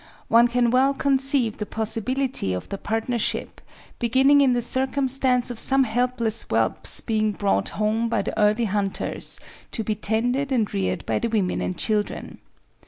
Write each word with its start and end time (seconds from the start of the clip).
One 0.29 0.47
can 0.47 0.71
well 0.71 0.95
conceive 0.95 1.57
the 1.57 1.67
possibility 1.67 2.53
of 2.53 2.69
the 2.69 2.79
partnership 2.79 3.61
beginning 3.99 4.41
in 4.41 4.53
the 4.53 4.59
circumstance 4.63 5.51
of 5.51 5.59
some 5.59 5.83
helpless 5.83 6.41
whelps 6.41 7.01
being 7.01 7.33
brought 7.33 7.69
home 7.77 8.09
by 8.09 8.23
the 8.23 8.35
early 8.41 8.65
hunters 8.65 9.39
to 9.71 9.83
be 9.83 9.93
tended 9.93 10.51
and 10.51 10.73
reared 10.73 11.05
by 11.05 11.19
the 11.19 11.29
women 11.29 11.61
and 11.61 11.77
children. 11.77 12.39